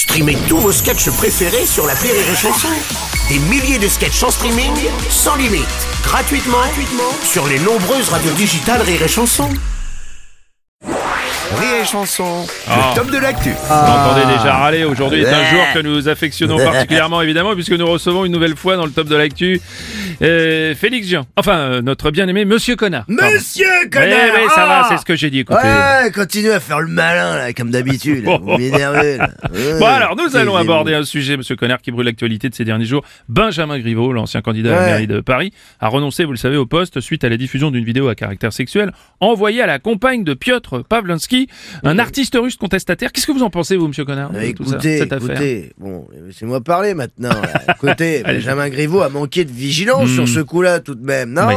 Streamez 0.00 0.38
tous 0.48 0.56
vos 0.56 0.72
sketchs 0.72 1.10
préférés 1.10 1.66
sur 1.66 1.86
la 1.86 1.92
Rire 1.92 2.14
et 2.14 2.34
Chanson. 2.34 2.68
Des 3.28 3.38
milliers 3.38 3.78
de 3.78 3.86
sketchs 3.86 4.22
en 4.22 4.30
streaming, 4.30 4.72
sans 5.10 5.36
limite, 5.36 5.66
gratuitement, 6.02 6.56
gratuitement 6.56 7.12
sur 7.22 7.46
les 7.46 7.58
nombreuses 7.58 8.08
radios 8.08 8.32
digitales 8.32 8.80
Rire 8.80 9.02
et 9.02 9.08
Chanson. 9.08 9.46
Rire 10.86 11.82
et 11.82 11.86
Chanson, 11.86 12.46
Ah. 12.66 12.92
le 12.94 12.98
top 12.98 13.10
de 13.10 13.18
l'actu. 13.18 13.50
Vous 13.50 13.74
entendez 13.74 14.24
déjà 14.38 14.54
râler. 14.56 14.84
Aujourd'hui 14.84 15.20
est 15.20 15.28
un 15.28 15.50
jour 15.50 15.60
que 15.74 15.80
nous 15.80 16.08
affectionnons 16.08 16.56
particulièrement, 16.64 17.20
évidemment, 17.20 17.54
puisque 17.54 17.72
nous 17.72 17.86
recevons 17.86 18.24
une 18.24 18.32
nouvelle 18.32 18.56
fois 18.56 18.76
dans 18.76 18.86
le 18.86 18.92
top 18.92 19.06
de 19.06 19.16
l'actu 19.16 19.60
euh, 20.22 20.74
Félix 20.74 21.08
Jean. 21.08 21.26
Enfin, 21.36 21.58
euh, 21.58 21.82
notre 21.82 22.10
bien-aimé 22.10 22.44
Monsieur 22.44 22.76
Connard. 22.76 23.04
Pardon. 23.06 23.34
Monsieur 23.34 23.66
Oui, 23.84 23.90
connard 23.90 24.08
oui, 24.34 24.48
ça 24.54 24.66
va, 24.66 24.80
ah 24.84 24.86
c'est 24.90 24.98
ce 24.98 25.04
que 25.04 25.14
j'ai 25.16 25.30
dit, 25.30 25.40
écoutez. 25.40 25.58
Ouais, 25.60 26.10
continue 26.12 26.50
à 26.50 26.60
faire 26.60 26.80
le 26.80 26.88
malin, 26.88 27.36
là, 27.36 27.52
comme 27.52 27.70
d'habitude. 27.70 28.24
là. 28.24 28.38
Vous 28.40 28.56
m'énervez, 28.58 29.16
là. 29.16 29.30
Ouais. 29.52 29.78
Bon 29.80 29.86
alors, 29.86 30.14
nous 30.16 30.22
allons 30.36 30.52
Taisez-vous. 30.52 30.56
aborder 30.56 30.94
un 30.94 31.04
sujet, 31.04 31.36
Monsieur 31.36 31.56
Connard, 31.56 31.80
qui 31.82 31.90
brûle 31.90 32.06
l'actualité 32.06 32.48
de 32.48 32.54
ces 32.54 32.64
derniers 32.64 32.84
jours. 32.84 33.04
Benjamin 33.28 33.78
Griveaux, 33.78 34.12
l'ancien 34.12 34.42
candidat 34.42 34.70
à 34.70 34.74
la 34.74 34.80
Ouais. 34.80 34.90
mairie 34.92 35.06
de 35.06 35.20
Paris, 35.20 35.52
a 35.80 35.88
renoncé, 35.88 36.24
vous 36.24 36.30
le 36.32 36.36
savez, 36.38 36.56
au 36.56 36.66
poste 36.66 37.00
suite 37.00 37.24
à 37.24 37.28
la 37.28 37.36
diffusion 37.36 37.70
d'une 37.70 37.84
vidéo 37.84 38.08
à 38.08 38.14
caractère 38.14 38.52
sexuel 38.52 38.92
envoyée 39.20 39.60
à 39.62 39.66
la 39.66 39.78
compagne 39.78 40.24
de 40.24 40.34
Piotr 40.34 40.84
Pavlinsky, 40.88 41.48
un 41.84 41.98
artiste 41.98 42.36
russe 42.40 42.56
contestataire. 42.56 43.12
Qu'est-ce 43.12 43.26
que 43.26 43.32
vous 43.32 43.42
en 43.42 43.50
pensez, 43.50 43.76
vous, 43.76 43.88
Monsieur 43.88 44.04
Connard, 44.04 44.30
de 44.30 44.38
tout 44.52 44.64
ça, 44.64 44.72
Écoutez, 44.76 44.98
cette 44.98 45.12
affaire 45.12 45.30
écoutez, 45.32 45.72
bon, 45.78 46.06
laissez-moi 46.26 46.60
parler 46.62 46.94
maintenant. 46.94 47.28
là. 47.30 47.74
Écoutez, 47.74 48.22
Benjamin 48.26 48.68
Griveaux 48.68 49.00
a 49.02 49.08
manqué 49.08 49.44
de 49.44 49.50
vigilance 49.52 49.99
Hmm. 50.04 50.14
sur 50.14 50.28
ce 50.28 50.40
coup-là 50.40 50.80
tout 50.80 50.94
de 50.94 51.04
même. 51.04 51.30
Non, 51.32 51.46
Oui. 51.48 51.54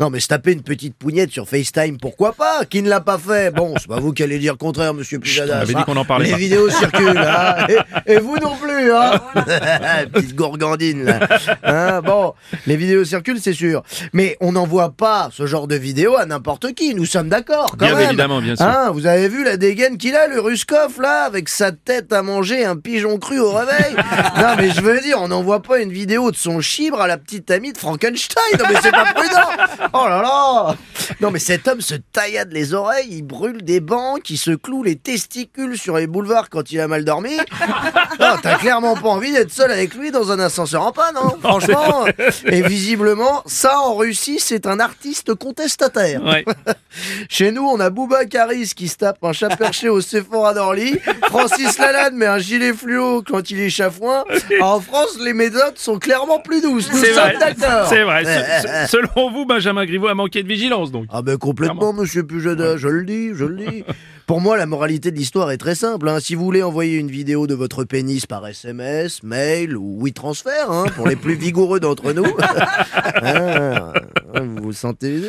non, 0.00 0.10
mais 0.10 0.20
se 0.20 0.28
taper 0.28 0.52
une 0.52 0.62
petite 0.62 0.96
pougnette 0.96 1.30
sur 1.30 1.48
FaceTime, 1.48 1.98
pourquoi 1.98 2.32
pas 2.32 2.64
Qui 2.64 2.82
ne 2.82 2.88
l'a 2.88 3.00
pas 3.00 3.18
fait 3.18 3.52
Bon, 3.54 3.74
c'est 3.78 3.88
pas 3.88 4.00
vous 4.00 4.12
qui 4.12 4.22
allez 4.22 4.38
dire 4.38 4.52
le 4.54 4.58
contraire, 4.58 4.94
Monsieur 4.94 5.18
Pujadas. 5.18 5.54
on 5.58 5.60
avait 5.62 5.74
dit 5.74 5.80
hein. 5.80 5.84
qu'on 5.84 5.96
en 5.96 6.04
parlait 6.04 6.26
Les 6.26 6.30
pas. 6.32 6.36
vidéos 6.38 6.70
circulent, 6.70 7.18
hein. 7.18 7.66
et, 8.06 8.12
et 8.14 8.18
vous 8.18 8.36
non 8.38 8.54
plus, 8.56 8.92
hein 8.92 9.12
Petite 10.12 10.34
gourgandine, 10.34 11.04
là. 11.04 11.20
Hein, 11.62 12.00
bon, 12.02 12.34
les 12.66 12.76
vidéos 12.76 13.04
circulent, 13.04 13.40
c'est 13.40 13.52
sûr. 13.52 13.82
Mais 14.12 14.36
on 14.40 14.52
n'envoie 14.52 14.90
pas 14.90 15.28
ce 15.32 15.46
genre 15.46 15.66
de 15.68 15.76
vidéos 15.76 16.16
à 16.16 16.26
n'importe 16.26 16.72
qui, 16.74 16.94
nous 16.94 17.06
sommes 17.06 17.28
d'accord, 17.28 17.76
quand 17.78 17.86
Bien 17.86 17.94
même. 17.96 18.08
évidemment, 18.08 18.40
bien 18.40 18.56
sûr. 18.56 18.64
Hein, 18.66 18.90
vous 18.92 19.06
avez 19.06 19.28
vu 19.28 19.44
la 19.44 19.56
dégaine 19.56 19.98
qu'il 19.98 20.14
a, 20.16 20.26
le 20.28 20.40
Ruskov, 20.40 21.00
là, 21.00 21.24
avec 21.24 21.48
sa 21.48 21.72
tête 21.72 22.12
à 22.12 22.22
manger 22.22 22.64
un 22.64 22.76
pigeon 22.76 23.18
cru 23.18 23.38
au 23.40 23.52
réveil? 23.52 23.94
Non, 24.36 24.54
mais 24.58 24.70
je 24.70 24.80
veux 24.80 25.00
dire, 25.00 25.18
on 25.20 25.28
n'envoie 25.28 25.62
pas 25.62 25.78
une 25.80 25.92
vidéo 25.92 26.30
de 26.30 26.36
son 26.36 26.60
chibre 26.60 27.00
à 27.00 27.06
la 27.06 27.16
petite 27.18 27.50
amie 27.50 27.72
de 27.72 27.78
Frankenstein. 27.84 28.58
Non, 28.58 28.64
mais 28.70 28.76
c'est 28.82 28.90
pas 28.90 29.12
prudent 29.12 29.90
Oh 29.92 30.06
là 30.08 30.22
là 30.22 30.74
Non, 31.20 31.30
mais 31.30 31.38
cet 31.38 31.68
homme 31.68 31.82
se 31.82 31.94
taillade 31.94 32.50
les 32.50 32.72
oreilles, 32.72 33.08
il 33.10 33.22
brûle 33.22 33.62
des 33.62 33.80
bancs, 33.80 34.30
il 34.30 34.38
se 34.38 34.52
cloue 34.52 34.82
les 34.82 34.96
testicules 34.96 35.76
sur 35.76 35.98
les 35.98 36.06
boulevards 36.06 36.48
quand 36.48 36.72
il 36.72 36.80
a 36.80 36.88
mal 36.88 37.04
dormi. 37.04 37.36
Non, 38.18 38.36
t'as 38.42 38.56
clairement 38.56 38.94
pas 38.94 39.08
envie 39.08 39.32
d'être 39.32 39.52
seul 39.52 39.70
avec 39.70 39.94
lui 39.94 40.10
dans 40.10 40.32
un 40.32 40.38
ascenseur 40.38 40.82
en 40.82 40.92
panne, 40.92 41.16
hein, 41.16 41.34
franchement. 41.42 42.06
Et 42.46 42.62
visiblement, 42.62 43.42
ça, 43.44 43.80
en 43.80 43.96
Russie, 43.96 44.38
c'est 44.40 44.66
un 44.66 44.80
artiste 44.80 45.34
contestataire. 45.34 46.22
Ouais. 46.24 46.44
Chez 47.28 47.50
nous, 47.50 47.66
on 47.68 47.80
a 47.80 47.90
Bouba 47.90 48.24
Caris 48.24 48.72
qui 48.74 48.88
se 48.88 48.96
tape 48.96 49.22
un 49.24 49.32
chat 49.32 49.56
perché 49.56 49.90
au 49.90 50.00
Sephora 50.00 50.54
d'Orly. 50.54 50.98
Francis 51.28 51.76
Lalanne 51.78 52.16
met 52.16 52.26
un 52.26 52.38
gilet 52.38 52.72
fluo 52.72 53.22
quand 53.22 53.50
il 53.50 53.60
est 53.60 53.70
chafouin. 53.70 54.24
En 54.62 54.80
France, 54.80 55.18
les 55.20 55.34
méthodes 55.34 55.76
sont 55.76 55.98
clairement 55.98 56.38
plus 56.38 56.62
douces. 56.62 56.90
Nous 56.90 56.98
sommes. 57.04 57.32
C'est 57.88 58.02
vrai. 58.02 58.24
Se- 58.24 58.66
se- 58.68 58.90
Selon 58.90 59.30
vous, 59.30 59.46
Benjamin 59.46 59.84
Griveaux 59.86 60.08
a 60.08 60.14
manqué 60.14 60.42
de 60.42 60.48
vigilance, 60.48 60.90
donc. 60.92 61.06
Ah 61.10 61.22
ben 61.22 61.36
complètement, 61.36 61.92
monsieur 61.92 62.24
Pujada, 62.26 62.76
je 62.76 62.88
le 62.88 63.04
dis, 63.04 63.30
je 63.34 63.44
le 63.44 63.56
dis. 63.56 63.84
Pour 64.26 64.40
moi, 64.40 64.56
la 64.56 64.64
moralité 64.64 65.10
de 65.10 65.16
l'histoire 65.16 65.50
est 65.50 65.58
très 65.58 65.74
simple. 65.74 66.08
hein. 66.08 66.18
Si 66.18 66.34
vous 66.34 66.44
voulez 66.44 66.62
envoyer 66.62 66.96
une 66.96 67.10
vidéo 67.10 67.46
de 67.46 67.54
votre 67.54 67.84
pénis 67.84 68.24
par 68.24 68.46
SMS, 68.46 69.22
mail 69.22 69.76
ou 69.76 69.98
WeTransfer, 70.02 70.64
hein, 70.70 70.84
pour 70.96 71.06
les 71.08 71.16
plus 71.16 71.34
vigoureux 71.38 71.78
d'entre 71.78 72.12
nous, 72.14 72.24
hein, 73.22 73.92
vous 74.64 74.72
sentez. 74.72 75.20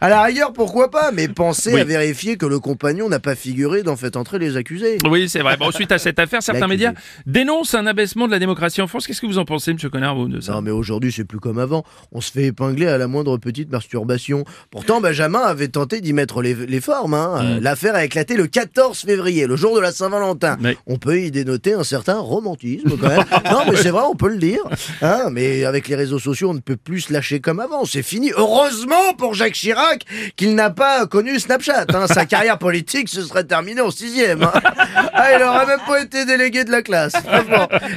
À 0.00 0.08
la 0.08 0.22
rigueur, 0.22 0.52
pourquoi 0.52 0.90
pas, 0.90 1.10
mais 1.12 1.28
pensez 1.28 1.72
Oui. 1.74 1.80
à 1.80 1.84
vérifier 1.84 2.36
que 2.36 2.46
le 2.46 2.58
compagnon 2.60 3.08
n'a 3.08 3.18
pas 3.20 3.34
figuré 3.34 3.82
dans 3.82 3.96
Faites 3.96 4.16
entrer 4.16 4.38
les 4.38 4.56
accusés. 4.56 4.98
Oui, 5.10 5.28
c'est 5.28 5.40
vrai. 5.40 5.56
Bon, 5.56 5.70
suite 5.72 5.92
à 5.92 5.98
cette 5.98 6.18
affaire, 6.18 6.42
certains 6.42 6.68
médias 6.68 6.92
dénoncent 7.26 7.74
un 7.74 7.86
abaissement 7.86 8.26
de 8.26 8.32
la 8.32 8.38
démocratie 8.38 8.80
en 8.80 8.86
France. 8.86 9.06
Qu'est-ce 9.06 9.20
que 9.20 9.26
vous 9.26 9.38
en 9.38 9.44
pensez, 9.44 9.72
monsieur 9.72 9.90
Connard, 9.90 10.14
vous, 10.14 10.28
de 10.28 10.40
ça 10.40 10.52
Non 10.52 10.62
mais 10.62 10.70
aujourd'hui 10.70 11.12
c'est 11.12 11.24
plus 11.24 11.40
comme 11.40 11.58
avant, 11.58 11.84
on 12.12 12.20
se 12.20 12.30
fait 12.30 12.44
épingler 12.46 12.86
à 12.86 12.98
la 12.98 13.06
moindre 13.08 13.36
petite 13.38 13.70
masturbation. 13.70 14.44
Pourtant 14.70 15.00
Benjamin 15.00 15.40
avait 15.40 15.68
tenté 15.68 16.00
d'y 16.00 16.12
mettre 16.12 16.42
les, 16.42 16.54
les 16.54 16.80
formes. 16.80 17.14
hein. 17.14 17.42
Mm. 17.42 17.46
Euh, 17.46 17.60
L'affaire 17.60 17.94
a 17.94 18.04
éclaté 18.04 18.36
le 18.36 18.46
14 18.46 18.98
février, 19.00 19.46
le 19.46 19.56
jour 19.56 19.74
de 19.74 19.80
la 19.80 19.92
Saint-Valentin. 19.92 20.56
Oui. 20.62 20.76
On 20.86 20.98
peut 20.98 21.20
y 21.20 21.30
dénoter 21.30 21.72
un 21.74 21.84
certain 21.84 22.18
romantisme 22.18 22.96
quand 23.00 23.08
même. 23.08 23.24
non 23.50 23.60
mais 23.70 23.76
c'est 23.76 23.90
vrai, 23.90 24.02
on 24.08 24.14
peut 24.16 24.28
le 24.28 24.38
dire. 24.38 24.60
Hein, 25.02 25.28
mais 25.32 25.64
avec 25.64 25.88
les 25.88 25.96
réseaux 25.96 26.18
sociaux 26.18 26.50
on 26.50 26.54
ne 26.54 26.60
peut 26.60 26.76
plus 26.76 27.00
se 27.02 27.12
lâcher 27.12 27.40
comme 27.40 27.60
avant, 27.60 27.84
c'est 27.84 28.02
Heureusement 28.36 29.14
pour 29.16 29.34
Jacques 29.34 29.52
Chirac 29.54 30.02
qu'il 30.36 30.54
n'a 30.54 30.70
pas 30.70 31.06
connu 31.06 31.38
Snapchat. 31.38 31.86
hein. 31.94 32.06
Sa 32.06 32.26
carrière 32.26 32.58
politique 32.58 33.08
se 33.08 33.22
serait 33.22 33.44
terminée 33.44 33.80
au 33.80 33.90
sixième. 33.90 34.42
hein. 34.42 34.52
Ah, 35.12 35.32
il 35.36 35.42
aurait 35.42 35.66
même 35.66 35.80
pas 35.86 36.00
été 36.02 36.24
délégué 36.24 36.64
de 36.64 36.70
la 36.70 36.82
classe. 36.82 37.12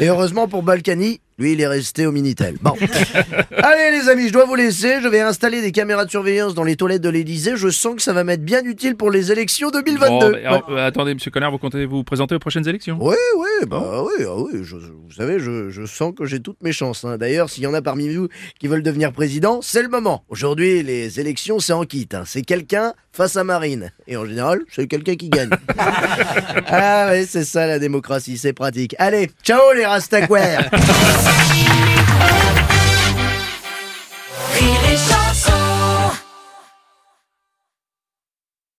Et 0.00 0.06
heureusement 0.08 0.48
pour 0.48 0.62
Balkany, 0.62 1.20
lui, 1.38 1.52
il 1.52 1.60
est 1.60 1.66
resté 1.66 2.06
au 2.06 2.12
Minitel. 2.12 2.56
Bon. 2.62 2.72
Allez, 3.62 3.90
les 3.98 4.08
amis, 4.08 4.28
je 4.28 4.32
dois 4.32 4.46
vous 4.46 4.54
laisser. 4.54 5.00
Je 5.02 5.08
vais 5.08 5.20
installer 5.20 5.60
des 5.60 5.70
caméras 5.72 6.04
de 6.06 6.10
surveillance 6.10 6.54
dans 6.54 6.64
les 6.64 6.76
toilettes 6.76 7.02
de 7.02 7.08
l'Élysée. 7.10 7.52
Je 7.56 7.68
sens 7.68 7.94
que 7.96 8.02
ça 8.02 8.12
va 8.14 8.24
m'être 8.24 8.44
bien 8.44 8.62
utile 8.64 8.96
pour 8.96 9.10
les 9.10 9.32
élections 9.32 9.70
2022. 9.70 10.08
Bon, 10.08 10.30
ben, 10.32 10.46
alors, 10.46 10.66
euh, 10.70 10.86
attendez, 10.86 11.12
monsieur 11.14 11.30
Connard, 11.30 11.50
vous 11.50 11.58
comptez 11.58 11.84
vous 11.84 12.04
présenter 12.04 12.34
aux 12.34 12.38
prochaines 12.38 12.66
élections? 12.68 12.96
Oui, 13.00 13.16
oui, 13.36 13.66
bah 13.68 14.02
oui, 14.02 14.24
ah 14.26 14.34
oui. 14.36 14.60
je- 14.62 14.76
vous 14.76 15.12
savez, 15.16 15.38
je, 15.38 15.68
je 15.70 15.84
sens 15.86 16.12
que 16.16 16.24
j'ai 16.24 16.40
toutes 16.40 16.62
mes 16.62 16.72
chances. 16.72 17.04
hein. 17.04 17.18
D'ailleurs, 17.18 17.50
s'il 17.50 17.62
y 17.64 17.66
en 17.66 17.74
a 17.74 17.82
parmi 17.82 18.08
vous 18.14 18.28
qui 18.58 18.66
veulent 18.68 18.82
devenir 18.82 19.12
président, 19.12 19.60
c'est 19.62 19.82
le 19.82 19.88
moment. 19.88 20.24
Aujourd'hui, 20.28 20.82
les 20.82 21.20
élections, 21.20 21.58
c'est 21.58 21.72
en 21.74 21.84
kit. 21.84 22.08
hein. 22.12 22.22
C'est 22.26 22.42
quelqu'un 22.42 22.94
face 23.12 23.36
à 23.36 23.44
Marine. 23.44 23.92
Et 24.06 24.16
en 24.16 24.24
général, 24.26 24.60
c'est 24.74 24.86
quelqu'un 24.86 25.16
qui 25.16 25.28
gagne. 25.30 25.50
ah 26.68 27.10
oui, 27.12 27.26
c'est 27.28 27.44
ça 27.44 27.66
la 27.66 27.78
démocratie, 27.78 28.36
c'est 28.38 28.52
pratique. 28.52 28.94
Allez, 28.98 29.30
ciao 29.42 29.60
les 29.74 29.86
rastaquaires 29.86 30.70
Thank 31.26 31.70
you. 31.70 31.75